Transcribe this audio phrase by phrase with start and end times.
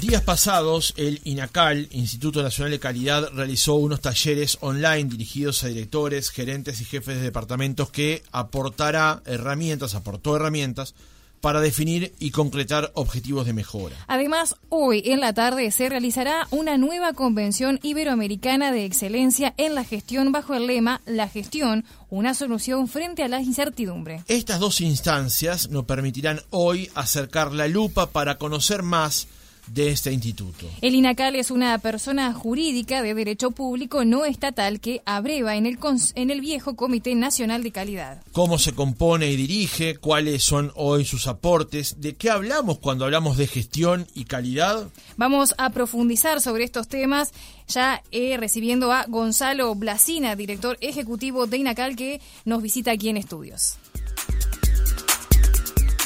[0.00, 6.30] Días pasados, el INACAL, Instituto Nacional de Calidad, realizó unos talleres online dirigidos a directores,
[6.30, 10.94] gerentes y jefes de departamentos que aportará herramientas, aportó herramientas
[11.42, 13.94] para definir y concretar objetivos de mejora.
[14.06, 19.84] Además, hoy en la tarde se realizará una nueva convención iberoamericana de excelencia en la
[19.84, 24.24] gestión bajo el lema La gestión, una solución frente a la incertidumbre.
[24.28, 29.28] Estas dos instancias nos permitirán hoy acercar la lupa para conocer más
[29.72, 30.66] de este instituto.
[30.80, 35.78] El INACAL es una persona jurídica de derecho público no estatal que abreva en el,
[36.14, 38.22] en el viejo Comité Nacional de Calidad.
[38.32, 39.96] ¿Cómo se compone y dirige?
[39.96, 42.00] ¿Cuáles son hoy sus aportes?
[42.00, 44.88] ¿De qué hablamos cuando hablamos de gestión y calidad?
[45.16, 47.32] Vamos a profundizar sobre estos temas
[47.68, 53.16] ya eh, recibiendo a Gonzalo Blasina, director ejecutivo de INACAL, que nos visita aquí en
[53.16, 53.78] estudios.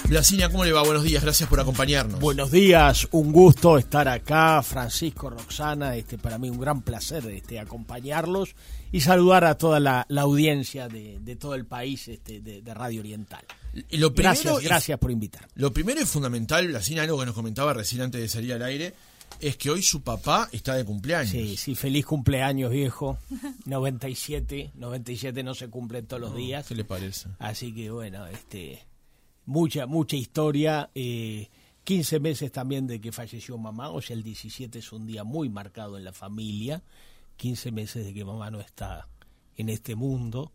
[0.09, 0.83] Blasina, ¿cómo le va?
[0.83, 2.21] Buenos días, gracias por acompañarnos.
[2.21, 7.59] Buenos días, un gusto estar acá, Francisco, Roxana, este, para mí un gran placer este,
[7.59, 8.55] acompañarlos
[8.93, 13.45] y saludar a toda la, audiencia de, todo el país este, de, Radio Oriental.
[13.93, 15.49] Lo gracias, gracias por invitar.
[15.55, 18.93] Lo primero y fundamental, Blasina, algo que nos comentaba recién antes de salir al aire,
[19.41, 21.33] es que hoy su papá está de cumpleaños.
[21.33, 23.19] Sí, sí, feliz cumpleaños, viejo.
[23.65, 26.67] 97, 97 no se cumplen todos los días.
[26.67, 27.31] ¿Qué le parece?
[27.39, 28.83] Así que bueno, este
[29.47, 30.91] mucha, mucha historia.
[30.95, 31.49] Eh,
[31.85, 35.49] 15 meses también de que falleció mamá, o sea, el 17 es un día muy
[35.51, 36.83] marcado en la familia.
[37.37, 39.09] 15 meses de que mamá no está
[39.57, 40.53] en este mundo,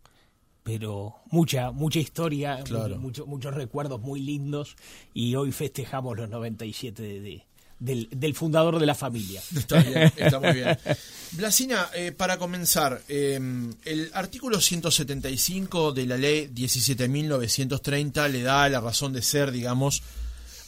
[0.64, 2.64] pero mucha, mucha historia,
[3.00, 4.76] muchos recuerdos muy lindos
[5.14, 7.46] y hoy festejamos los 97 de,
[7.80, 9.42] del, fundador de la familia.
[9.56, 10.78] Está bien, está muy bien.
[11.32, 13.40] Blasina, eh, para comenzar, eh,
[13.86, 20.02] el artículo 175 de la ley 17.930 le da la razón de ser, digamos,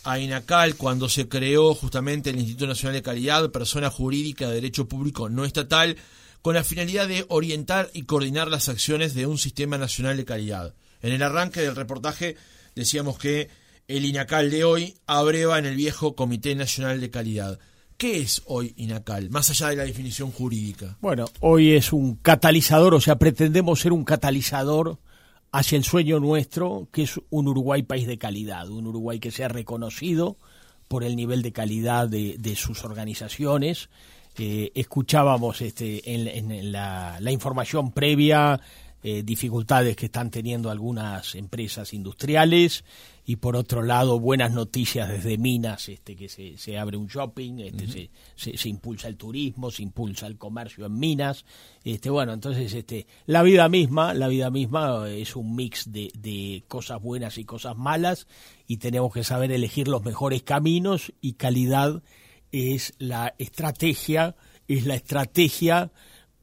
[0.03, 4.87] a INACAL cuando se creó justamente el Instituto Nacional de Calidad, persona jurídica de derecho
[4.87, 5.97] público no estatal,
[6.41, 10.73] con la finalidad de orientar y coordinar las acciones de un sistema nacional de calidad.
[11.01, 12.35] En el arranque del reportaje
[12.75, 13.49] decíamos que
[13.97, 17.59] el INACAL de hoy abreva en el viejo Comité Nacional de Calidad.
[17.97, 20.97] ¿Qué es hoy INACAL, más allá de la definición jurídica?
[21.01, 24.97] Bueno, hoy es un catalizador, o sea, pretendemos ser un catalizador
[25.51, 29.49] hacia el sueño nuestro, que es un Uruguay país de calidad, un Uruguay que sea
[29.49, 30.37] reconocido
[30.87, 33.89] por el nivel de calidad de, sus organizaciones.
[34.37, 38.61] Eh, escuchábamos este, en, la, información previa
[39.03, 42.83] eh, dificultades que están teniendo algunas empresas industriales.
[43.23, 47.59] Y por otro lado buenas noticias desde Minas, este, que se, se abre un shopping,
[47.59, 51.45] este, se, se, impulsa el turismo, se impulsa el comercio en Minas,
[51.83, 56.63] este, bueno, entonces este, la vida misma, la vida misma es un mix de, de
[56.67, 58.27] cosas buenas y cosas malas.
[58.67, 62.01] Y tenemos que saber elegir los mejores caminos y calidad
[62.51, 64.35] es la estrategia,
[64.67, 65.91] es la estrategia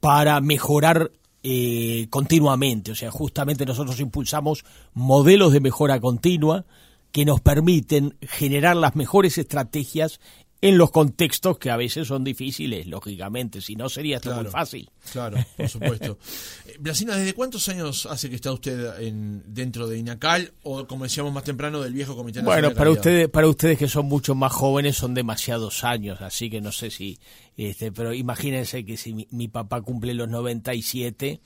[0.01, 1.11] para mejorar
[1.51, 2.93] eh, continuamente.
[2.93, 6.67] O sea, justamente nosotros impulsamos modelos de mejora continua
[7.11, 10.21] que nos permiten generar las mejores estrategias
[10.61, 14.91] en los contextos que a veces son difíciles, lógicamente, si no sería esto muy fácil.
[15.13, 16.19] Claro, por supuesto.
[16.67, 21.05] Eh, Blasina, ¿desde cuántos años hace que está usted en, dentro de INACAL o, como
[21.05, 24.35] decíamos más temprano, del viejo Comité Nacional Bueno, para ustedes, para ustedes que son mucho
[24.35, 27.19] más jóvenes son demasiados años, así que no sé si,
[27.57, 31.41] este, pero imagínense que si mi, mi papá cumple los 97,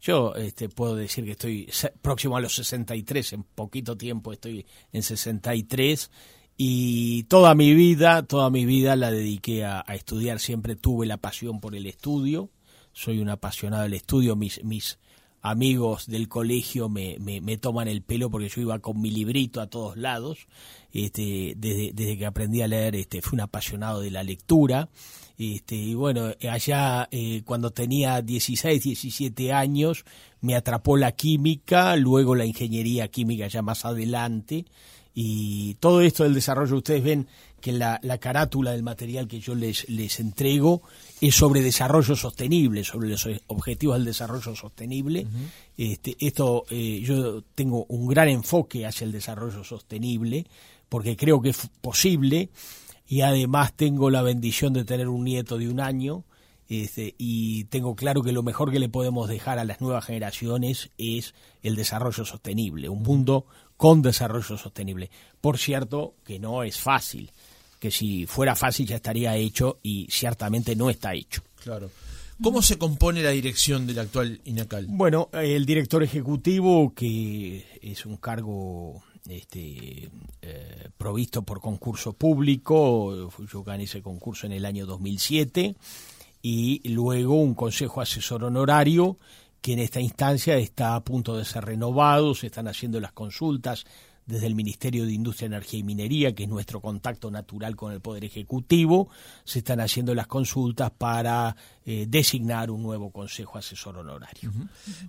[0.00, 1.70] yo este, puedo decir que estoy
[2.02, 6.10] próximo a los 63, en poquito tiempo estoy en 63
[6.56, 11.60] y toda mi vida, toda mi vida la dediqué a, estudiar, siempre tuve la pasión
[11.60, 12.50] por el estudio,
[12.92, 14.98] soy un apasionado del estudio, mis,
[15.42, 19.96] amigos del colegio me, toman el pelo porque yo iba con mi librito a todos
[19.96, 20.48] lados,
[20.92, 24.88] este, desde, desde que aprendí a leer este, fui un apasionado de la lectura,
[25.38, 30.04] este, y bueno, allá eh, cuando tenía 16, 17 años
[30.40, 34.64] me atrapó la química, luego la ingeniería química ya más adelante,
[35.18, 37.26] y todo esto del desarrollo, ustedes ven
[37.58, 40.82] que la, la carátula del material que yo les, les entrego
[41.22, 45.26] es sobre desarrollo sostenible, sobre los objetivos del desarrollo sostenible.
[45.78, 50.44] este, esto eh, yo tengo un gran enfoque hacia el desarrollo sostenible
[50.90, 52.50] porque creo que es posible
[53.08, 56.24] y además tengo la bendición de tener un nieto de un año
[56.68, 60.90] este, y tengo claro que lo mejor que le podemos dejar a las nuevas generaciones
[60.98, 63.46] es el desarrollo sostenible, un mundo
[63.76, 65.10] con desarrollo sostenible.
[65.40, 67.30] Por cierto, que no es fácil,
[67.78, 71.42] que si fuera fácil ya estaría hecho y ciertamente no está hecho.
[71.62, 71.90] Claro.
[72.42, 74.86] ¿Cómo se compone la dirección del actual INACAL?
[74.88, 80.10] Bueno, el director ejecutivo, que es un cargo este,
[80.42, 85.76] eh, provisto por concurso público, yo gané ese concurso en el año 2007,
[86.42, 89.16] y luego un consejo asesor honorario
[89.60, 93.84] que en esta instancia está a punto de ser renovado, se están haciendo las consultas
[94.26, 98.00] desde el Ministerio de Industria, Energía y Minería, que es nuestro contacto natural con el
[98.00, 99.08] Poder Ejecutivo,
[99.44, 104.52] se están haciendo las consultas para eh, designar un nuevo Consejo Asesor Honorario.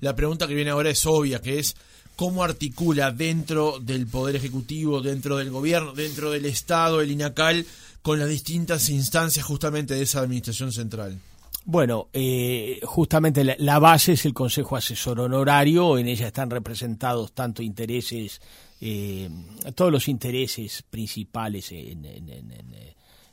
[0.02, 1.76] La pregunta que viene ahora es obvia, que es
[2.16, 7.66] cómo articula dentro del Poder Ejecutivo, dentro del Gobierno, dentro del Estado, el INACAL,
[8.08, 11.20] con las distintas instancias justamente de esa Administración Central.
[11.66, 17.62] Bueno, eh, justamente la, base es el Consejo Asesor Honorario, en ella están representados tanto
[17.62, 18.40] intereses,
[18.80, 19.30] eh,
[19.76, 22.06] todos los intereses principales en,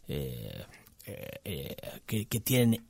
[0.09, 0.65] eh,
[2.05, 2.85] que, que, tienen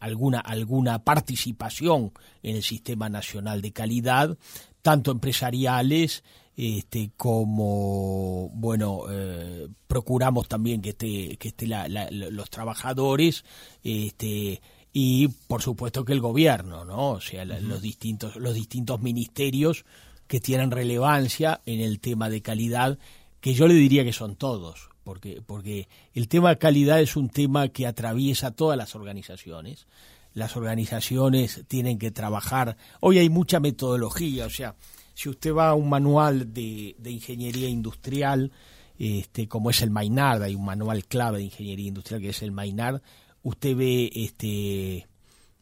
[0.00, 2.12] alguna, alguna participación
[2.42, 4.36] en el Sistema Nacional de Calidad,
[4.82, 6.24] tanto empresariales,
[6.56, 11.68] este, como bueno eh, procuramos también que esté que esté
[12.10, 13.44] los trabajadores
[13.84, 14.62] este
[14.92, 19.84] y por supuesto que el gobierno no o sea los distintos los distintos ministerios
[20.26, 22.98] que tienen relevancia en el tema de calidad
[23.40, 27.28] que yo le diría que son todos porque porque el tema de calidad es un
[27.28, 29.86] tema que atraviesa todas las organizaciones.
[30.34, 32.76] Las organizaciones tienen que trabajar.
[33.00, 34.74] Hoy hay mucha metodología o sea
[35.16, 38.52] si usted va a un manual de, ingeniería industrial,
[38.98, 42.52] este, como es el Maynard, hay un manual clave de ingeniería industrial que es el
[42.52, 43.00] Maynard,
[43.42, 45.06] usted ve este,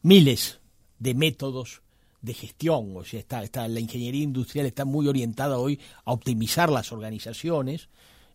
[0.01, 0.59] miles
[0.99, 1.83] de métodos
[2.21, 6.69] de gestión, o sea, está, está, la ingeniería industrial está muy orientada hoy a optimizar
[6.69, 7.87] las organizaciones,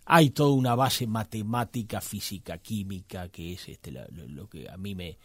[0.07, 5.19] hay toda una base matemática, física, química, que es este, lo que a mí me,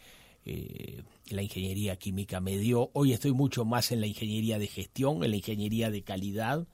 [0.48, 2.90] eh, la ingeniería química me dio.
[2.94, 6.68] Hoy estoy mucho más en la ingeniería de gestión, en la ingeniería de calidad,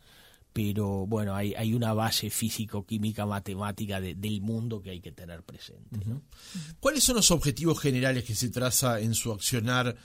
[0.53, 6.01] pero bueno, hay, hay una base físico-química, matemática del mundo que hay que tener presente.
[6.81, 9.97] ¿Cuáles son los objetivos generales que se traza en su accionar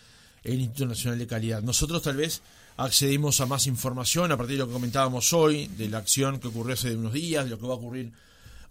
[0.43, 1.61] el Instituto Nacional de Calidad?
[1.61, 2.41] Nosotros tal vez
[2.77, 6.47] accedimos a más información a partir de lo que comentábamos hoy, de la acción que
[6.47, 8.13] ocurrió hace unos días, de lo que va a ocurrir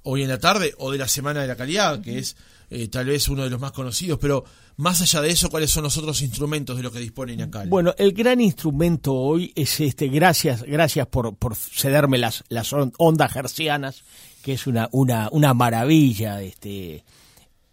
[0.02, 2.36] hoy en la tarde o de la Semana de la Calidad, que es
[2.70, 4.44] eh, tal vez uno de los más conocidos, pero
[4.76, 7.68] más allá de eso, ¿cuáles son los otros instrumentos de lo que dispone INACAL?
[7.68, 13.36] Bueno, el gran instrumento hoy es este, gracias, gracias por, por cederme las, las ondas
[13.36, 14.02] hercianas,
[14.42, 17.04] que es una, una, una maravilla, este,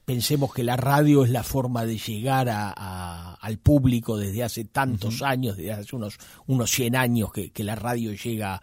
[0.06, 5.22] pensemos que la radio es la forma de llegar a, al público desde hace tantos
[5.22, 6.18] años, desde hace unos,
[6.48, 8.62] unos 100 años que, que la radio llega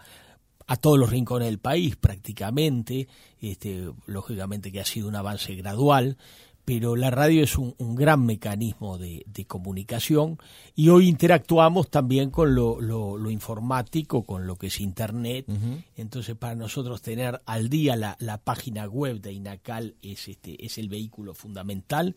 [0.70, 3.08] a todos los rincones del país prácticamente,
[3.40, 6.17] este, lógicamente que ha sido un avance gradual,
[6.64, 10.38] pero la radio es un, gran mecanismo de, comunicación
[10.76, 15.46] y hoy interactuamos también con lo, informático, con lo que es Internet.
[15.96, 20.78] Entonces, para nosotros tener al día la, la, página web de INACAL es, este, es
[20.78, 22.14] el vehículo fundamental.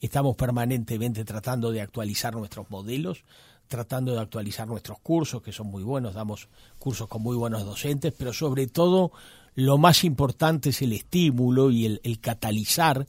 [0.00, 3.24] Estamos permanentemente tratando de actualizar nuestros modelos
[3.68, 6.48] tratando de actualizar nuestros cursos, que son muy buenos, damos
[6.78, 9.12] cursos con muy buenos docentes, pero sobre todo
[9.54, 13.06] lo más importante es el estímulo y el, el catalizar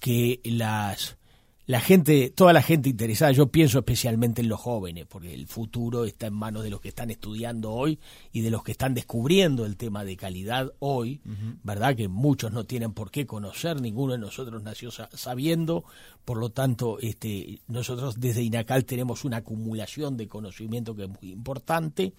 [0.00, 1.16] que las
[1.66, 6.04] la gente, toda la gente interesada, yo pienso especialmente en los jóvenes, porque el futuro
[6.04, 8.00] está en manos de los que están estudiando hoy
[8.32, 11.20] y de los que están descubriendo el tema de calidad hoy,
[11.62, 11.94] ¿verdad?
[11.94, 15.84] Que muchos no tienen por qué conocer, ninguno de nosotros nació sabiendo,
[16.24, 21.30] por lo tanto, este, nosotros desde INACAL tenemos una acumulación de conocimiento que es muy
[21.30, 22.12] importante,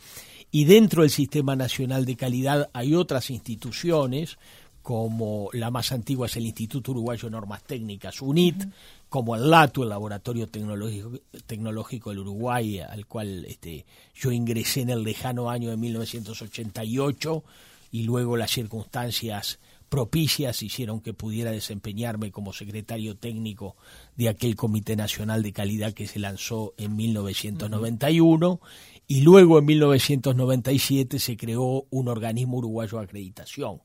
[0.51, 4.37] y dentro del Sistema Nacional de Calidad hay otras instituciones,
[4.83, 8.65] como la más antigua es el Instituto Uruguayo de Normas Técnicas, UNIT,
[9.13, 11.11] como el LATU, el Laboratorio Tecnológico,
[11.45, 17.43] Tecnológico del Uruguay, al cual este, yo ingresé en el lejano año de 1988
[17.91, 23.75] y luego las circunstancias propicias hicieron que pudiera desempeñarme como secretario técnico
[24.15, 28.61] de aquel Comité Nacional de Calidad que se lanzó en 1991
[29.07, 33.81] y luego en 1997 se creó un organismo uruguayo de acreditación.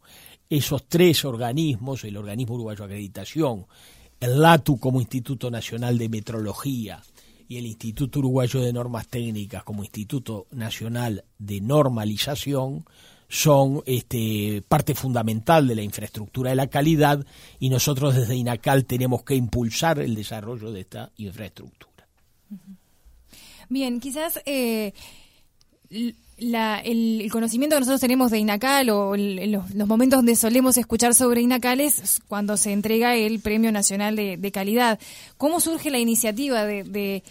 [0.48, 3.66] Esos tres organismos, el Organismo Uruguayo de Acreditación,
[4.20, 7.02] el LATU como Instituto Nacional de Metrología
[7.48, 12.84] y el Instituto Uruguayo de Normas Técnicas como Instituto Nacional de Normalización,
[13.28, 17.24] son este, parte fundamental de la infraestructura de la calidad
[17.58, 22.08] y nosotros desde INACAL tenemos que impulsar el desarrollo de esta infraestructura.
[23.68, 24.94] Bien, quizás eh,
[25.90, 31.80] el, conocimiento que nosotros tenemos de INACAL o los, momentos donde solemos escuchar sobre INACAL
[31.80, 34.98] es cuando se entrega el Premio Nacional de, Calidad.
[35.36, 37.22] ¿Cómo surge la iniciativa de,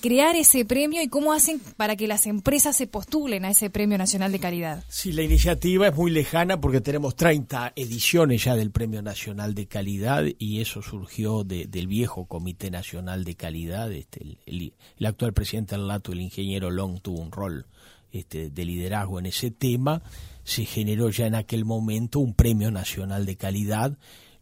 [0.00, 3.96] crear ese premio y cómo hacen para que las empresas se postulen a ese Premio
[3.96, 4.84] Nacional de Calidad.
[4.88, 9.66] Sí, la iniciativa es muy lejana porque tenemos 30 ediciones ya del Premio Nacional de
[9.66, 13.90] Calidad y eso surgió del viejo Comité Nacional de Calidad.
[13.92, 17.66] Este, el, actual presidente del LATO, el ingeniero Long, tuvo un rol
[18.12, 20.02] este, de liderazgo en ese tema.
[20.44, 23.96] Se generó ya en aquel momento un Premio Nacional de Calidad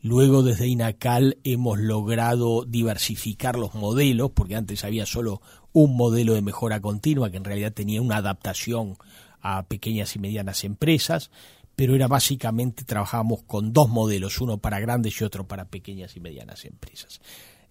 [0.05, 5.41] Luego desde INACAL hemos logrado diversificar los modelos, porque antes había solo
[5.73, 8.99] un modelo de mejora continua que en realidad tenía una adaptación
[9.41, 11.31] a pequeñas y medianas empresas,
[11.75, 16.21] pero era básicamente trabajábamos con dos modelos, uno para grandes y otro para pequeñas y
[16.21, 17.23] medianas empresas.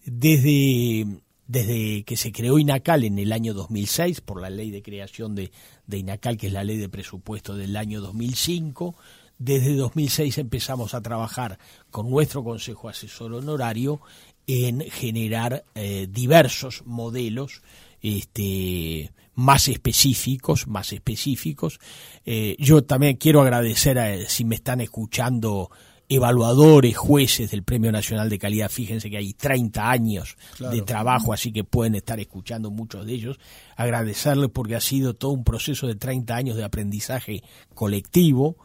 [0.04, 1.06] Desde,
[1.48, 5.52] desde que se creó INACAL en el año 2006 por la ley de creación de,
[5.86, 8.96] de INACAL, que es la ley de presupuesto del año 2005,
[9.38, 11.58] desde 2006 empezamos a trabajar
[11.92, 14.02] con nuestro Consejo Asesor Honorario
[14.48, 17.62] en generar eh, diversos modelos
[18.02, 21.80] este, más específicos, más específicos.
[22.26, 25.72] Eh, yo también quiero agradecer, a, si me están escuchando,
[26.10, 28.70] evaluadores, jueces del Premio Nacional de Calidad.
[28.70, 33.40] Fíjense que hay 30 años de trabajo, así que pueden estar escuchando muchos de ellos.
[33.76, 37.42] Agradecerles porque ha sido todo un proceso de 30 años de aprendizaje
[37.74, 38.58] colectivo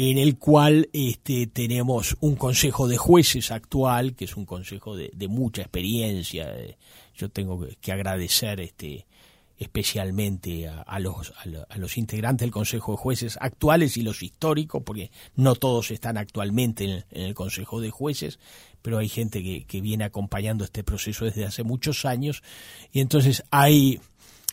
[0.00, 5.10] en el cual este, tenemos un consejo de jueces actual, que es un consejo de,
[5.26, 6.54] mucha experiencia.
[7.16, 9.08] Yo tengo que agradecer este,
[9.58, 15.90] especialmente a, los, integrantes del Consejo de Jueces actuales y los históricos, porque no todos
[15.90, 18.38] están actualmente en, el Consejo de Jueces,
[18.82, 22.44] pero hay gente que, que, viene acompañando este proceso desde hace muchos años,
[22.92, 24.00] y entonces hay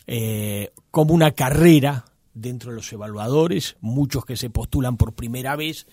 [0.08, 2.04] eh, como una carrera
[2.36, 5.86] dentro de los evaluadores, muchos que se postulan por primera vez,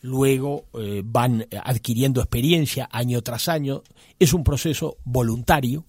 [0.00, 3.82] luego eh, van adquiriendo experiencia año tras año.
[4.18, 5.84] Es un proceso voluntario,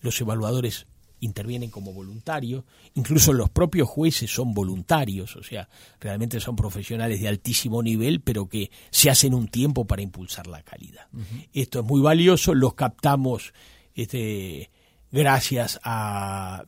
[0.00, 0.86] los evaluadores
[1.20, 5.68] intervienen como voluntarios, incluso los propios jueces son voluntarios, o sea,
[5.98, 10.62] realmente son profesionales de altísimo nivel, pero que se hacen un tiempo para impulsar la
[10.62, 11.06] calidad.
[11.54, 13.54] Esto es muy valioso, los captamos
[13.94, 14.70] este,
[15.14, 16.64] gracias a,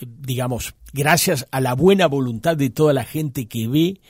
[0.00, 4.00] digamos, gracias a la buena voluntad de toda la gente que ve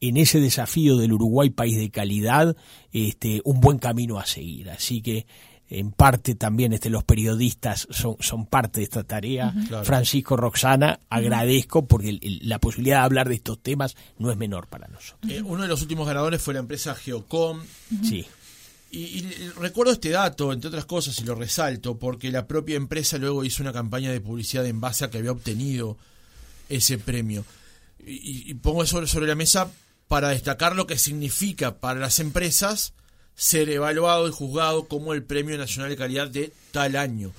[0.00, 2.56] en ese desafío del Uruguay país de calidad
[2.92, 5.26] este un buen camino a seguir así que
[5.70, 9.54] en parte también este, los periodistas son, son parte de esta tarea.
[9.82, 14.88] Francisco Roxana, agradezco porque la posibilidad de hablar de estos temas no es menor para
[14.88, 15.32] nosotros.
[15.32, 17.62] Eh, uno de los últimos ganadores fue la empresa Geocom.
[18.02, 18.26] Sí.
[18.94, 19.22] Y,
[19.58, 23.62] recuerdo este dato, entre otras cosas, y lo resalto, porque la propia empresa luego hizo
[23.62, 25.96] una campaña de publicidad en base a que había obtenido
[26.68, 27.44] ese premio.
[27.98, 29.70] Y, pongo eso sobre la mesa
[30.06, 32.92] para destacar lo que significa para las empresas
[33.34, 37.32] ser evaluado y juzgado como el Premio Nacional de Calidad de tal año.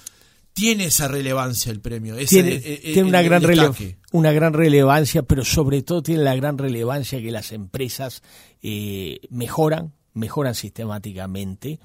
[0.53, 2.15] Tiene esa relevancia el premio.
[2.25, 3.43] tiene, eh, una, gran
[4.12, 8.24] una gran relevancia, pero sobre todo tiene la gran relevancia que las empresas
[8.62, 11.79] eh, mejoran mejoran sistemáticamente,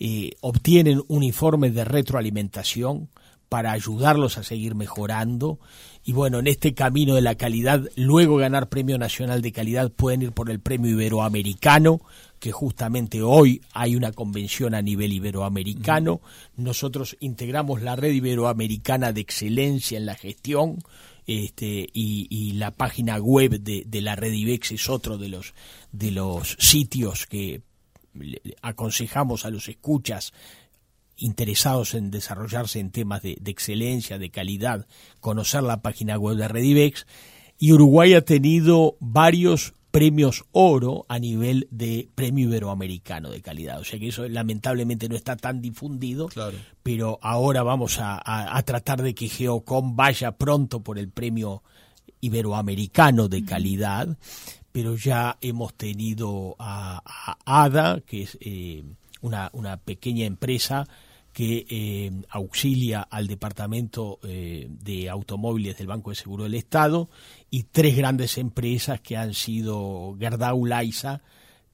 [0.00, 3.08] eh, obtienen un informe de retroalimentación
[3.48, 5.60] para ayudarlos a seguir mejorando.
[6.02, 10.22] Y bueno, en este camino de la calidad, luego ganar Premio Nacional de Calidad, pueden
[10.22, 12.00] ir por el Premio Iberoamericano,
[12.40, 16.20] que justamente hoy hay una convención a nivel iberoamericano.
[16.56, 20.78] Nosotros integramos la red iberoamericana de excelencia en la gestión,
[21.26, 25.54] este, y, la página web de, de, la red IBEX es otro de los,
[25.90, 27.62] de los sitios que
[28.62, 30.32] aconsejamos a los escuchas
[31.16, 34.86] interesados en desarrollarse en temas de, excelencia, de calidad,
[35.20, 37.06] conocer la página web de Redivex.
[37.58, 43.78] Y Uruguay ha tenido varios premios oro a nivel de premio iberoamericano de calidad.
[43.78, 46.28] O sea que eso lamentablemente no está tan difundido,
[46.82, 51.62] pero ahora vamos a, tratar de que Geocom vaya pronto por el premio
[52.20, 54.18] iberoamericano de calidad,
[54.74, 57.00] pero ya hemos tenido a,
[57.44, 58.82] ADA, que es eh,
[59.20, 60.88] una, pequeña empresa
[61.32, 67.08] que eh, auxilia al Departamento eh, de Automóviles del Banco de Seguro del Estado,
[67.50, 71.22] y tres grandes empresas que han sido Gerdau Laisa,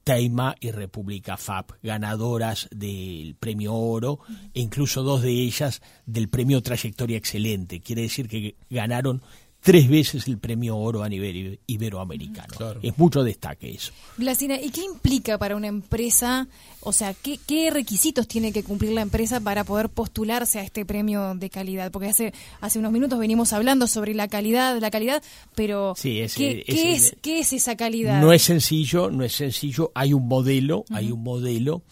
[0.04, 4.19] Teima y República FAP, ganadoras del premio Oro,
[4.52, 7.80] e incluso dos de ellas del premio Trayectoria Excelente.
[7.80, 9.23] Quiere decir que ganaron
[9.61, 12.55] tres veces el premio oro a nivel iberoamericano.
[12.83, 13.93] Es mucho destaque eso.
[14.17, 16.49] Blasina, ¿y qué implica para una empresa?
[16.81, 21.35] O sea, ¿qué, requisitos tiene que cumplir la empresa para poder postularse a este premio
[21.35, 21.90] de calidad?
[21.90, 25.23] Porque hace, hace unos minutos venimos hablando sobre la calidad, la calidad,
[25.55, 28.21] pero ¿qué, es, ¿qué, es, esa calidad?
[28.21, 29.93] No es sencillo, no es sencillo.
[29.95, 31.83] Hay un modelo, hay un modelo.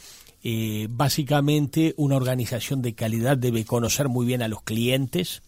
[0.43, 5.43] Eh, básicamente, una organización de calidad debe conocer muy bien a los clientes,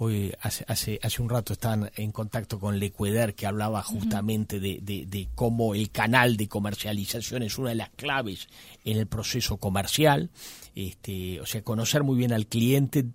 [0.00, 4.78] Hoy, hace, hace, hace un rato estaban en contacto con Lecueder, que hablaba justamente de,
[4.80, 8.48] de, de, cómo el canal de comercialización es una de las claves
[8.84, 10.30] en el proceso comercial.
[10.76, 13.06] Este, o sea, conocer muy bien al cliente,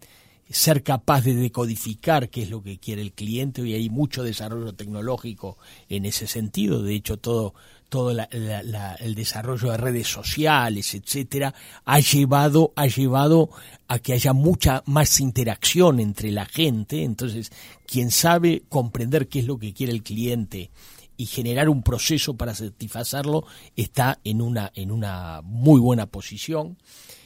[0.50, 3.62] ser capaz de decodificar qué es lo que quiere el cliente.
[3.62, 6.84] Hoy hay mucho desarrollo tecnológico en ese sentido.
[6.84, 7.54] De hecho, todo
[7.94, 11.54] todo el desarrollo de redes sociales, etcétera,
[11.86, 13.52] ha llevado, ha llevado
[13.88, 17.04] a que haya mucha más interacción entre la gente.
[17.04, 17.52] Entonces,
[17.86, 20.72] quien sabe comprender qué es lo que quiere el cliente
[21.18, 23.46] y generar un proceso para satisfacerlo
[23.76, 26.80] está en una, en una muy buena posición.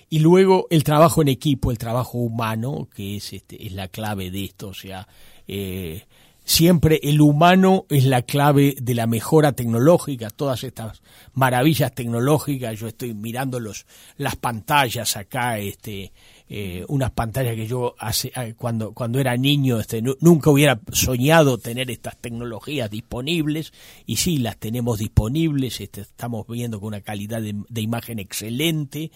[0.10, 4.32] Y luego el trabajo en equipo, el trabajo humano, que es, este, es la clave
[4.32, 5.08] de esto, o sea,
[5.48, 6.04] eh,
[6.48, 11.01] siempre el humano es la clave de la mejora tecnológica, todas estas
[11.34, 13.86] maravillas tecnológicas, yo estoy mirando los,
[14.16, 16.13] las pantallas acá, este,
[16.48, 21.58] eh, unas pantallas que yo hace, ah, cuando, cuando era niño este, nunca hubiera soñado
[21.58, 23.74] tener estas tecnologías disponibles
[24.06, 29.12] y sí, las tenemos disponibles, este, estamos viendo con una calidad de, de imagen excelente,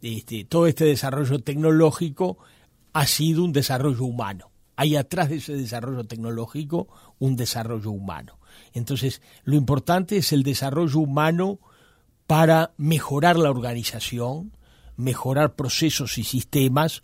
[0.00, 2.38] este, todo este desarrollo tecnológico
[2.92, 6.86] ha sido un desarrollo humano hay atrás de ese desarrollo tecnológico
[7.18, 8.38] un desarrollo humano.
[8.72, 11.58] Entonces, lo importante es el desarrollo humano
[12.28, 14.56] para mejorar la organización,
[14.96, 17.02] mejorar procesos y sistemas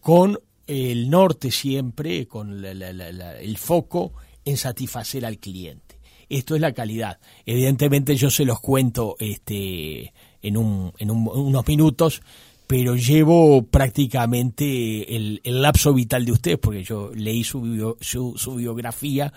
[0.00, 6.00] con el norte siempre, con el foco en satisfacer al cliente.
[6.30, 7.20] Esto es la calidad.
[7.44, 12.22] Evidentemente yo se los cuento este, en, un, en unos minutos,
[12.66, 19.32] pero llevo prácticamente el, lapso vital de usted, porque yo leí su, su, biografía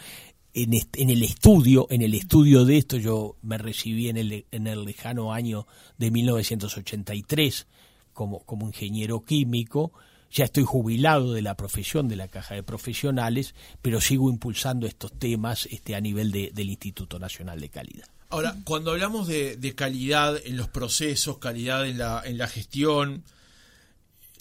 [0.53, 4.67] en, en, el estudio, en el estudio de esto, yo me recibí en el, en
[4.67, 5.67] el lejano año
[5.97, 7.67] de 1983
[8.13, 9.91] como, como ingeniero químico,
[10.31, 15.13] ya estoy jubilado de la profesión de la caja de profesionales, pero sigo impulsando estos
[15.13, 18.07] temas este, a nivel del Instituto Nacional de Calidad.
[18.29, 23.23] Ahora, cuando hablamos de, calidad en los procesos, calidad en la, en la gestión,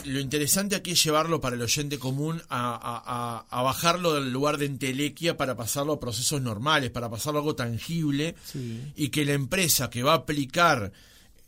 [0.04, 5.36] lo interesante aquí es llevarlo para el oyente común a, bajarlo del lugar de entelequia
[5.36, 8.34] para pasarlo a procesos normales, para pasarlo a algo tangible
[8.96, 10.92] y que la empresa que va a aplicar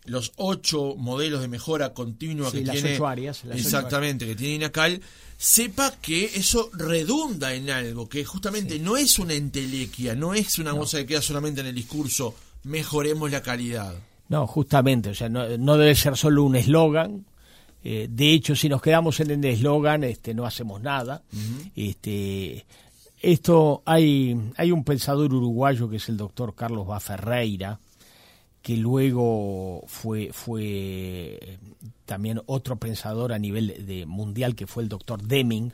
[0.07, 2.99] los ocho modelos de mejora continua que tiene
[3.53, 5.01] exactamente que tiene INACAL
[5.37, 10.73] sepa que eso redunda en algo que justamente no es una entelequia no es una
[10.73, 13.95] cosa que queda solamente en el discurso mejoremos la calidad.
[14.29, 17.27] No justamente o sea no, debe ser solo un eslogan
[17.85, 21.23] eh, de hecho si nos quedamos en el eslogan este no hacemos nada.
[21.75, 22.65] Este
[23.21, 27.79] esto hay hay un pensador uruguayo que es el doctor Carlos Baferreira
[28.67, 31.61] que luego fue, fue
[32.05, 35.73] también otro pensador a nivel de mundial, que fue el doctor Deming,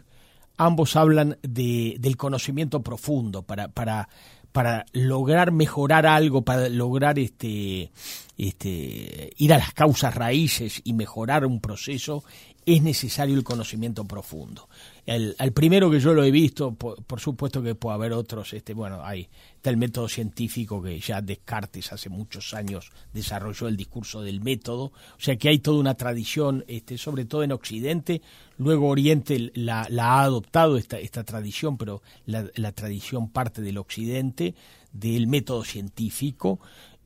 [0.59, 4.11] ambos hablan de, del conocimiento profundo para, para,
[4.53, 7.93] para lograr mejorar algo, para lograr este,
[8.37, 12.25] este, ir a las causas raíces y mejorar un proceso,
[12.67, 14.69] es necesario el conocimiento profundo.
[15.05, 19.05] El, primero que yo lo he visto, por, supuesto que puede haber otros, este, bueno,
[19.05, 24.41] hay está el método científico que ya Descartes hace muchos años desarrolló el discurso del
[24.41, 28.23] método, o sea que hay toda una tradición, este, sobre todo en Occidente,
[28.59, 34.55] luego Oriente la, ha adoptado esta, esta tradición, pero la, la tradición parte del Occidente,
[34.93, 36.61] del método científico,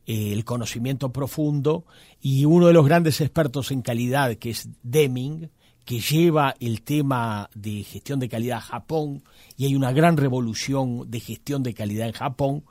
[0.07, 1.85] eh, el conocimiento profundo.
[2.21, 5.51] Y uno de los grandes expertos en calidad, que es Deming,
[5.87, 9.23] que lleva el tema de gestión de calidad a Japón
[9.57, 12.65] y hay una gran revolución de gestión de calidad en Japón,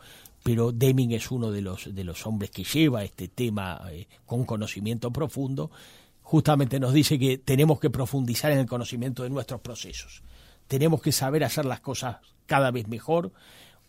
[0.43, 4.43] pero Deming es uno de los, de los hombres que lleva este tema eh, con
[4.43, 5.71] conocimiento profundo,
[6.23, 10.21] justamente nos dice que tenemos que profundizar en el conocimiento de nuestros procesos,
[10.67, 13.31] tenemos que saber hacer las cosas cada vez mejor,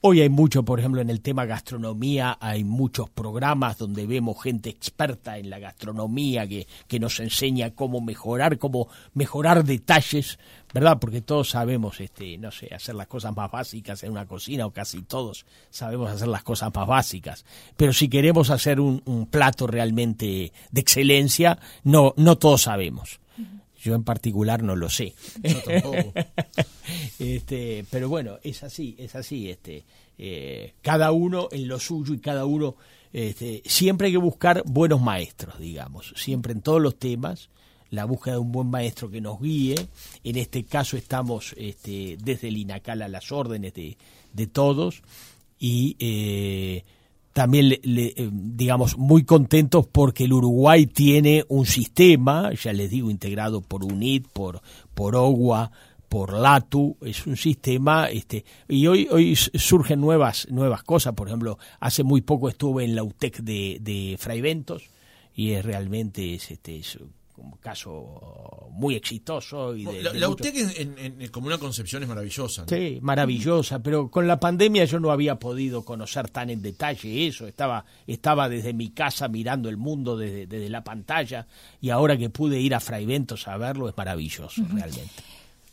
[0.08, 4.70] Hoy hay mucho, por ejemplo, en el tema gastronomía, hay muchos programas donde vemos gente
[4.70, 10.38] experta en la gastronomía que, que nos enseña cómo mejorar, cómo mejorar detalles,
[10.72, 10.98] ¿verdad?
[11.00, 14.70] Porque todos sabemos, este, no sé, hacer las cosas más básicas en una cocina, o
[14.70, 17.44] casi todos sabemos hacer las cosas más básicas.
[17.76, 23.18] Pero si queremos hacer un, un plato realmente de excelencia, no, no todos sabemos.
[23.86, 25.14] Yo en particular no lo sé.
[27.20, 29.48] este, pero bueno, es así, es así.
[29.48, 29.84] Este,
[30.18, 32.74] eh, cada uno en lo suyo y cada uno
[33.12, 37.48] este, siempre hay que buscar buenos maestros, digamos, siempre en todos los temas
[37.90, 39.76] la búsqueda de un buen maestro que nos guíe.
[40.24, 43.96] En este caso estamos este, desde el INACAL a las órdenes de,
[44.32, 45.02] de todos
[45.60, 46.84] y eh,
[47.36, 47.78] también, le,
[48.16, 53.84] eh, digamos, muy contentos porque el Uruguay tiene un sistema, ya les digo, integrado por
[53.84, 54.62] UNIT, por,
[54.94, 55.70] por OGUA,
[56.08, 61.58] por LATU, es un sistema, este, y hoy, hoy surgen nuevas, nuevas cosas, por ejemplo,
[61.78, 64.84] hace muy poco estuve en la UTEC de, de Fray Ventos,
[65.34, 66.98] y es realmente es, este, es
[67.36, 69.74] un caso muy exitoso.
[69.74, 72.64] Y la, UTEC en, como una concepción es maravillosa.
[72.68, 77.46] Sí, maravillosa, pero con la pandemia yo no había podido conocer tan en detalle eso,
[77.46, 81.46] estaba, estaba desde mi casa mirando el mundo desde, desde la pantalla
[81.80, 85.22] y ahora que pude ir a Fray Ventos a verlo es maravilloso realmente.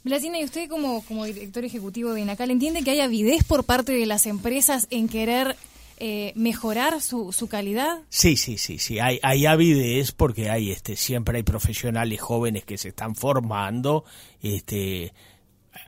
[0.04, 3.94] Blasina, ¿y usted como, como director ejecutivo de INACAL entiende que hay avidez por parte
[3.94, 5.56] de las empresas en querer
[5.98, 8.00] eh, mejorar su, su, calidad?
[8.10, 9.00] Sí, sí, sí, sí.
[9.00, 14.04] Hay, hay avidez porque hay, este, siempre hay profesionales jóvenes que se están formando.
[14.42, 15.14] Este,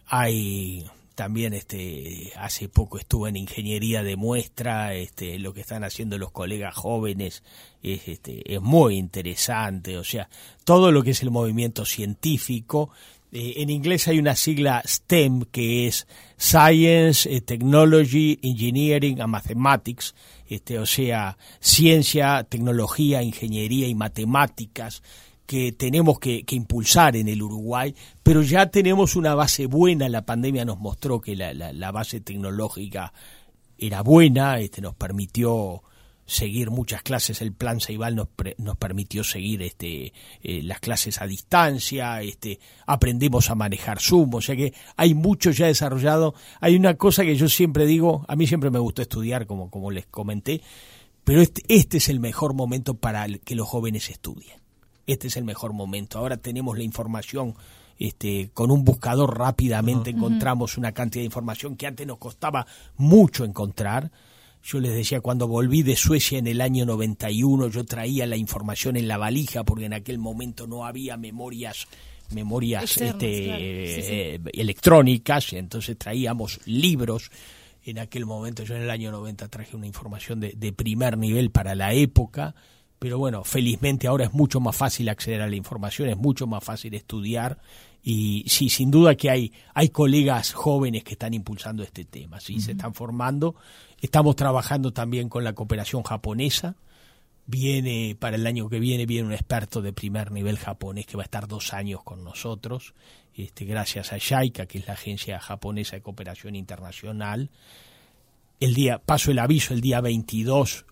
[0.07, 4.93] hay también, este, hace poco estuve en ingeniería de muestra.
[4.93, 7.43] Este, lo que están haciendo los colegas jóvenes
[7.81, 9.97] es, este, es muy interesante.
[9.97, 10.29] O sea,
[10.65, 12.89] todo lo que es el movimiento científico
[13.31, 16.07] eh, en inglés hay una sigla STEM que es
[16.37, 20.15] Science, eh, Technology, Engineering and Mathematics,
[20.47, 25.01] este, o sea, ciencia, tecnología, ingeniería y matemáticas
[25.45, 30.65] que tenemos que, impulsar en el Uruguay, pero ya tenemos una base buena, la pandemia
[30.65, 33.13] nos mostró que la, la base tecnológica
[33.77, 35.83] era buena, este, nos permitió
[36.25, 37.41] seguir muchas clases.
[37.41, 43.49] El plan Ceibal nos, nos permitió seguir este, eh, las clases a distancia, este, aprendimos
[43.49, 46.33] a manejar Zoom, o sea que hay mucho ya desarrollado.
[46.59, 49.91] Hay una cosa que yo siempre digo, a mí siempre me gustó estudiar, como, como
[49.91, 50.61] les comenté,
[51.23, 54.59] pero este, este es el mejor momento para que los jóvenes estudien.
[55.07, 56.17] Este es el mejor momento.
[56.17, 57.55] Ahora tenemos la información
[57.97, 63.45] este, con un buscador rápidamente encontramos una cantidad de información que antes nos costaba mucho
[63.45, 64.11] encontrar
[64.65, 68.97] yo les decía, cuando volví de Suecia en el año 91, yo traía la información
[68.97, 71.87] en la valija porque en aquel momento no había memorias
[72.31, 77.29] memorias este, eh, electrónicas, entonces traíamos libros.
[77.83, 81.51] En aquel momento, yo en el año 90 traje una información de, de primer nivel
[81.51, 82.55] para la época,
[82.99, 86.63] pero bueno, felizmente ahora es mucho más fácil acceder a la información, es mucho más
[86.63, 87.59] fácil estudiar
[88.01, 92.59] y sí, sin duda que hay, hay colegas jóvenes que están impulsando este tema, sí,
[92.59, 93.55] se están formando
[94.05, 96.75] Estamos trabajando también con la cooperación japonesa.
[97.47, 101.23] Viene para el año que viene viene un experto de primer nivel japonés que va
[101.23, 102.93] a estar dos años con nosotros,
[103.35, 107.49] este, gracias a JICA, que es la agencia japonesa de cooperación internacional.
[108.59, 110.85] El día paso el aviso el día 22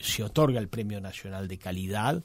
[0.00, 2.22] se otorga el Premio Nacional de Calidad.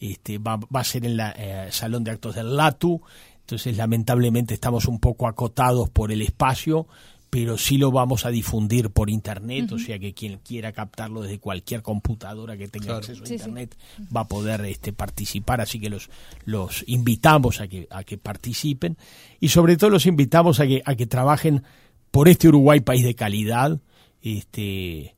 [0.00, 3.00] Este, va, va a ser en el eh, Salón de Actos del LATU.
[3.40, 6.86] Entonces, lamentablemente, estamos un poco acotados por el espacio,
[7.30, 11.38] pero sí lo vamos a difundir por internet, o sea que quien quiera captarlo desde
[11.38, 13.76] cualquier computadora que tenga acceso a internet
[14.14, 16.08] va a poder este, participar, así que los,
[16.44, 18.96] los invitamos a que, a que participen
[19.40, 21.62] y sobre todo los invitamos a que, a que trabajen
[22.10, 23.78] por este Uruguay país de calidad,
[24.22, 25.14] este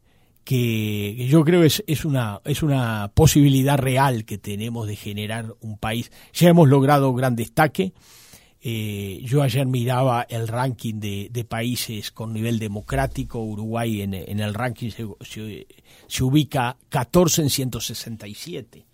[0.50, 5.78] que yo creo es, es una es una posibilidad real que tenemos de generar un
[5.78, 6.10] país.
[6.32, 7.92] Ya hemos logrado gran destaque,
[8.60, 13.38] eh, yo ayer miraba el ranking de, países con nivel democrático.
[13.38, 18.86] Uruguay en, el ranking se, ubica 14 en 167.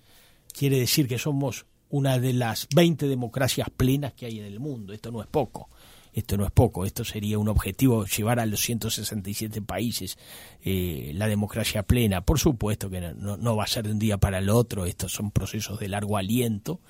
[0.52, 4.92] Quiere decir que somos una de las 20 democracias plenas que hay en el mundo.
[4.92, 5.70] Esto no es poco.
[6.16, 6.84] Esto no es poco.
[6.84, 10.18] Esto sería un objetivo llevar a los 167 países
[10.62, 12.22] eh, la democracia plena.
[12.22, 14.84] Por supuesto que no, no va a ser de un día para el otro.
[14.86, 16.80] Estos son procesos de largo aliento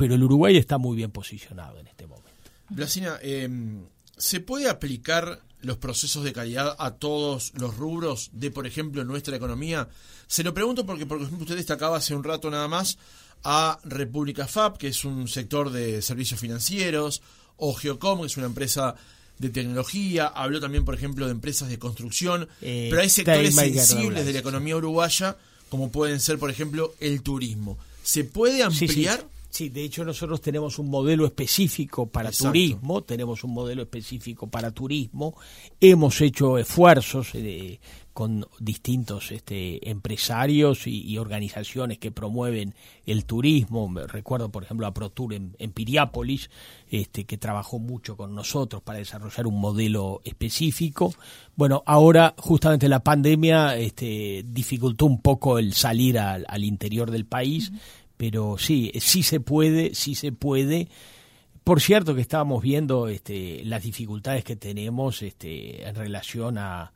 [0.00, 2.30] pero el Uruguay está muy bien posicionado en este momento.
[2.70, 3.84] Blasina, em,
[4.16, 9.36] ¿se puede aplicar los procesos de calidad a todos los rubros de, por ejemplo, nuestra
[9.36, 9.90] economía?
[10.26, 12.96] Se lo pregunto porque, por ejemplo, usted destacaba hace un rato nada más
[13.44, 17.20] a República FAB, que es un sector de servicios financieros,
[17.60, 18.96] o Geocom, que es una empresa
[19.38, 24.26] de tecnología, habló también, por ejemplo, de empresas de construcción, eh, pero hay sectores sensibles
[24.26, 25.36] de la economía uruguaya,
[25.70, 27.78] como pueden ser, por ejemplo, el turismo.
[28.02, 29.18] ¿Se puede ampliar?
[29.20, 29.24] Sí,
[29.58, 35.36] de hecho nosotros tenemos un modelo específico para turismo, tenemos un modelo específico para turismo,
[35.80, 37.80] hemos hecho esfuerzos eh,
[38.12, 42.74] con distintos este, empresarios y, organizaciones que promueven
[43.06, 46.50] el turismo, Me recuerdo por ejemplo a ProTour en, en Piriápolis,
[46.90, 51.14] este, que trabajó mucho con nosotros para desarrollar un modelo específico.
[51.56, 57.72] Bueno, ahora justamente la pandemia este, dificultó un poco el salir al, interior del país
[58.20, 60.88] pero sí, sí se puede, sí se puede.
[61.64, 66.92] Por cierto que estábamos viendo este, las dificultades que tenemos este, en relación a,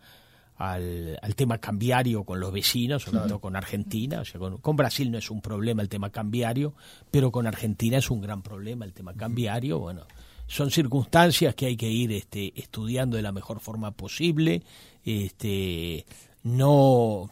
[0.58, 4.20] al, tema cambiario con los vecinos, sobre todo con Argentina.
[4.20, 6.74] O sea, con, Brasil no es un problema el tema cambiario,
[7.10, 9.78] pero con Argentina es un gran problema el tema cambiario.
[9.78, 10.02] Bueno,
[10.46, 14.62] son circunstancias que hay que ir este, estudiando de la mejor forma posible,
[15.02, 16.04] este,
[16.42, 17.30] no,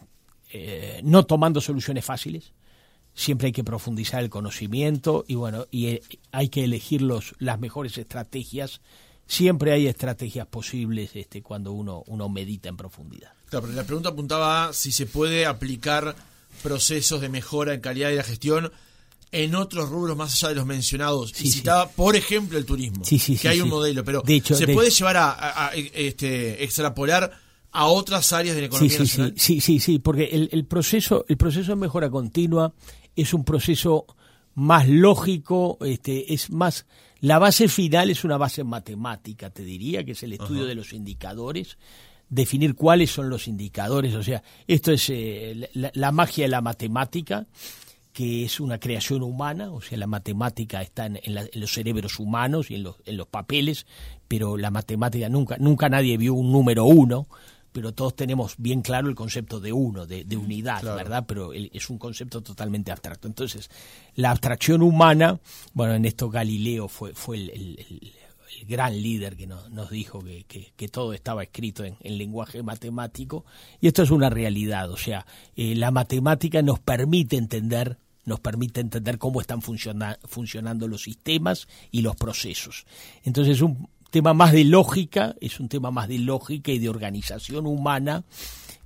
[0.50, 2.54] eh, no tomando soluciones fáciles.
[3.14, 7.60] Siempre hay que profundizar el conocimiento y bueno, y eh, hay que elegir los, las
[7.60, 8.80] mejores estrategias.
[9.26, 13.32] Siempre hay estrategias posibles este, cuando uno, uno medita en profundidad.
[13.48, 16.16] Claro, pero la pregunta apuntaba a si se puede aplicar
[16.62, 18.72] procesos de mejora en calidad de la gestión
[19.32, 21.32] en otros rubros más allá de los mencionados.
[21.40, 25.70] y citaba, por ejemplo, el turismo, que hay un modelo, pero se puede llevar a,
[25.74, 27.32] este, extrapolar
[27.72, 29.34] a otras áreas de la economía nacional.
[29.36, 32.74] Sí, sí, sí, porque el, el, proceso, el proceso de mejora continua
[33.16, 34.06] es un proceso
[34.54, 36.86] más lógico, este, es más,
[37.20, 40.92] la base final es una base matemática, te diría, que es el estudio de los
[40.92, 41.78] indicadores
[42.32, 47.46] definir cuáles son los indicadores, o sea, esto es eh, la, magia de la matemática,
[48.10, 51.20] que es una creación humana, o sea, la matemática está en,
[51.52, 53.86] los cerebros humanos y en los, en los, papeles,
[54.28, 57.26] pero la matemática nunca, nunca nadie vio un número uno,
[57.72, 61.24] pero todos tenemos bien claro el concepto de uno, de, unidad, ¿verdad?
[61.26, 63.26] Pero es un concepto totalmente abstracto.
[63.26, 63.70] Entonces,
[64.14, 65.40] la abstracción humana,
[65.72, 71.42] bueno, en esto Galileo fue, fue el gran líder que nos, dijo que, todo estaba
[71.42, 73.44] escrito en, lenguaje matemático,
[73.80, 78.80] y esto es una realidad, o sea, eh, la matemática nos permite entender nos permite
[78.80, 82.86] entender cómo están funcionando los sistemas y los procesos.
[83.24, 86.88] Entonces es un tema más de lógica, es un tema más de lógica y de
[86.88, 88.22] organización humana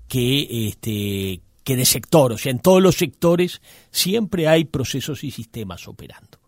[0.09, 2.33] que, este, que de sector.
[2.33, 3.61] O sea, en todos los sectores
[3.91, 6.39] siempre hay procesos y sistemas operando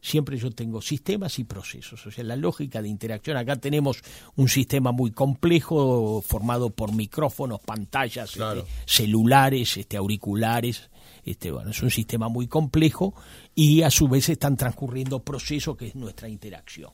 [0.00, 3.36] siempre yo tengo sistemas y procesos, o sea, la lógica de interacción.
[3.36, 4.02] Acá tenemos
[4.36, 10.90] un sistema muy complejo formado por micrófonos, pantallas, este, celulares, este, auriculares.
[11.24, 13.14] Este, bueno, es un sistema muy complejo
[13.54, 16.92] y a su vez están transcurriendo procesos que es nuestra interacción,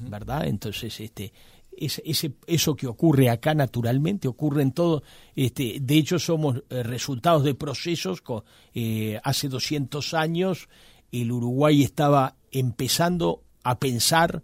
[0.00, 0.46] ¿verdad?
[0.46, 1.32] Entonces, este,
[1.76, 5.02] ese, eso que ocurre acá naturalmente ocurre en todo.
[5.34, 8.22] Este, de hecho, somos eh, resultados de procesos.
[8.74, 10.68] Eh, hace 200 años
[11.12, 14.42] el Uruguay estaba empezando a pensar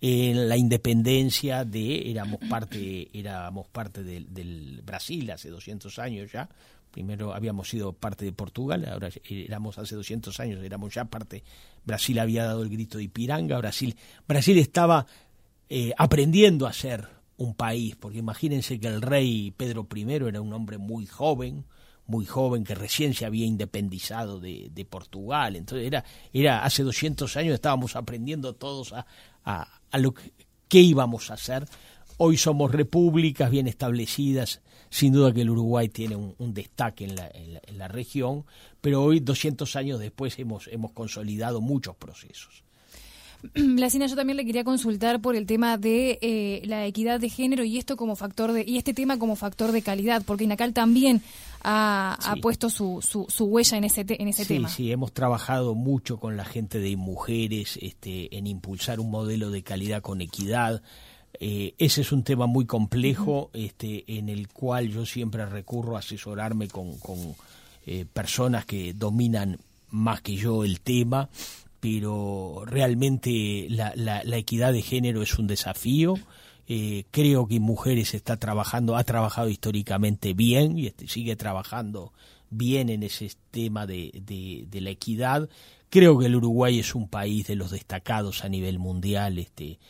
[0.00, 6.48] en la independencia de éramos parte éramos parte del, Brasil hace 200 años ya
[6.92, 11.42] primero habíamos sido parte de Portugal ahora éramos hace 200 años éramos ya parte
[11.84, 13.96] Brasil había dado el grito de Ipiranga Brasil
[14.28, 15.06] Brasil estaba
[15.68, 20.52] eh, aprendiendo a ser un país porque imagínense que el rey Pedro I era un
[20.52, 21.64] hombre muy joven
[22.06, 25.56] muy joven que recién se había independizado de, Portugal.
[25.56, 29.06] Entonces era, era hace 200 años estábamos aprendiendo todos a,
[29.44, 31.66] a, lo que, íbamos a hacer.
[32.18, 34.60] Hoy somos repúblicas bien establecidas,
[34.92, 38.44] sin duda que el Uruguay tiene un, destaque en la, en la, región,
[38.82, 42.62] pero hoy, 200 años después, hemos, hemos consolidado muchos procesos.
[43.54, 47.64] Blasina, yo también le quería consultar por el tema de eh, la equidad de género
[47.64, 51.22] y esto como factor de y este tema como factor de calidad, porque INACAL también
[51.64, 54.68] ha, puesto su, su, huella en ese en ese tema.
[54.68, 59.62] Sí, hemos trabajado mucho con la gente de mujeres, este, en impulsar un modelo de
[59.62, 60.82] calidad con equidad.
[61.40, 66.00] Eh, ese es un tema muy complejo, este, en el cual yo siempre recurro a
[66.00, 67.18] asesorarme con, con
[67.86, 69.58] eh, personas que dominan
[69.90, 71.28] más que yo el tema
[71.82, 76.14] pero realmente la, la, equidad de género es un desafío.
[76.68, 82.12] Eh, creo que Mujeres está trabajando, ha trabajado históricamente bien y este, sigue trabajando
[82.50, 85.48] bien en ese tema de, de, la equidad.
[85.90, 89.40] Creo que el Uruguay es un país de los destacados a nivel mundial.
[89.40, 89.80] Este,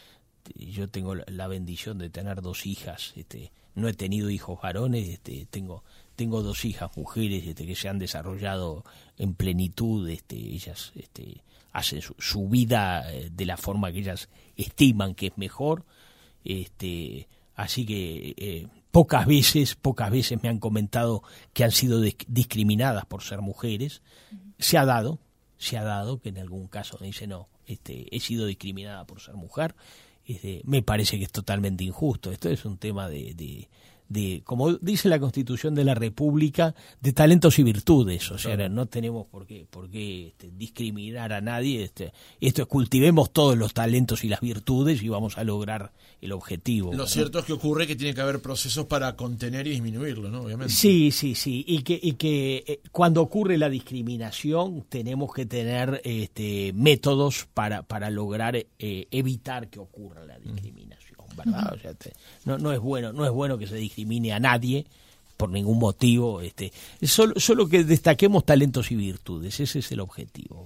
[0.55, 3.13] yo tengo la bendición de tener dos hijas.
[3.17, 5.83] Este, no he tenido hijos varones, este, tengo
[6.17, 8.85] tengo dos hijas mujeres este, que se han desarrollado
[9.19, 15.15] en plenitud, este, ellas este, hacen su, vida eh, de la forma que ellas estiman
[15.15, 15.85] que es mejor.
[16.45, 23.07] Este, así que eh, pocas veces, pocas veces me han comentado que han sido discriminadas
[23.07, 24.03] por ser mujeres.
[24.59, 25.19] Se ha dado,
[25.57, 29.21] se ha dado que en algún caso me dice no, este, he sido discriminada por
[29.21, 29.75] ser mujer.
[30.25, 32.31] Este, me parece que es totalmente injusto.
[32.31, 33.69] Esto es un tema de, de,
[34.45, 38.31] como dice la Constitución de la República, de talentos y virtudes.
[38.31, 41.85] O sea, no tenemos por qué, por qué este, discriminar a nadie.
[41.85, 46.33] Este, esto es cultivemos todos los talentos y las virtudes y vamos a lograr el
[46.33, 46.93] objetivo.
[46.93, 50.43] Lo cierto es que ocurre que tiene que haber procesos para contener y disminuirlo, ¿no?
[50.43, 50.73] Obviamente.
[50.73, 51.65] Sí, sí, sí.
[51.67, 57.83] Y que, y que eh, cuando ocurre la discriminación tenemos que tener este, métodos para,
[57.83, 58.69] para lograr eh,
[59.11, 61.02] evitar que ocurra la discriminación
[62.45, 64.87] no, no es bueno, no es bueno que se discrimine a nadie
[65.37, 70.65] por ningún motivo, este, solo, solo que destaquemos talentos y virtudes, ese es el objetivo.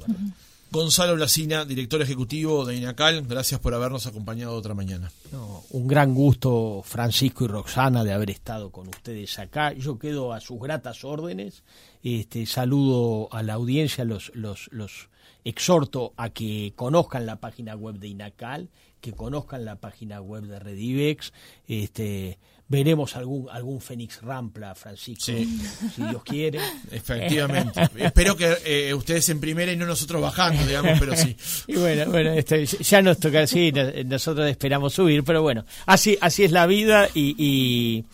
[0.71, 5.11] Gonzalo Blasina, director ejecutivo de INACAL, gracias por habernos acompañado otra mañana.
[5.33, 9.73] No, un gran gusto, Francisco y Roxana, de haber estado con ustedes acá.
[9.73, 11.63] Yo quedo a sus gratas órdenes.
[12.03, 15.09] Este, saludo a la audiencia, los, los, los
[15.45, 18.69] exhorto a que conozcan la página web de INACAL,
[19.01, 21.33] que conozcan la página web de Redivex.
[21.69, 26.59] Este, veremos algún algún Fénix Rampla, Francisco, si Dios quiere.
[26.91, 27.89] Efectivamente.
[27.97, 31.37] Espero que eh, ustedes en primera y no nosotros bajando, digamos, pero sí.
[31.69, 33.73] Y bueno, bueno, este, ya nos toca, sí,
[34.05, 38.05] nosotros esperamos subir, pero bueno, así así es la vida y, y,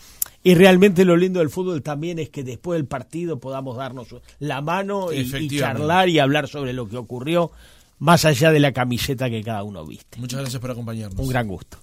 [0.42, 4.60] y realmente lo lindo del fútbol también es que después del partido podamos darnos la
[4.60, 7.52] mano y, y charlar y hablar sobre lo que ocurrió
[8.02, 10.18] más allá de la camiseta que cada uno viste.
[10.18, 11.20] Muchas gracias por acompañarnos.
[11.20, 11.78] Un gran gusto.